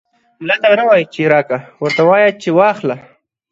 ملا 0.41 0.55
ته 0.61 0.67
به 0.71 0.75
نه 0.79 0.83
وايي 0.87 1.05
چې 1.13 1.19
راکه، 1.33 1.57
ورته 1.83 2.01
وايې 2.07 2.27
به 2.33 2.39
چې 2.41 2.49
واخله. 2.57 2.95